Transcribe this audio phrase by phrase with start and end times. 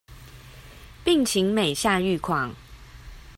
[1.03, 2.53] 病情每下愈況